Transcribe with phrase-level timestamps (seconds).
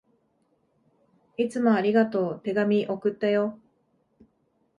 [1.37, 2.39] いつもありがとう。
[2.41, 3.59] 手紙、送ったよ。